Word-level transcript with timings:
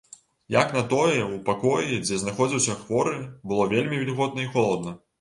Як 0.53 0.69
на 0.77 0.81
тое, 0.93 1.19
у 1.25 1.37
пакоі, 1.51 2.01
дзе 2.07 2.19
знаходзіўся 2.23 2.81
хворы, 2.83 3.17
было 3.53 3.71
вельмі 3.79 4.05
вільготна 4.05 4.47
і 4.49 4.53
холадна. 4.55 5.01